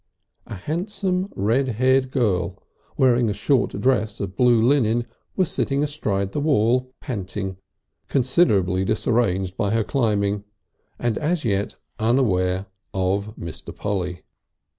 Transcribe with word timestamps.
A 0.47 0.55
handsome 0.55 1.31
red 1.35 1.67
haired 1.77 2.09
girl 2.09 2.57
wearing 2.97 3.29
a 3.29 3.35
short 3.35 3.79
dress 3.79 4.19
of 4.19 4.35
blue 4.35 4.59
linen 4.59 5.05
was 5.35 5.51
sitting 5.51 5.83
astride 5.83 6.31
the 6.31 6.39
wall, 6.39 6.91
panting, 7.01 7.57
considerably 8.07 8.83
disarranged 8.83 9.55
by 9.55 9.69
her 9.69 9.83
climbing, 9.83 10.43
and 10.97 11.19
as 11.19 11.45
yet 11.45 11.75
unaware 11.99 12.65
of 12.95 13.35
Mr. 13.35 13.75
Polly.... 13.75 14.23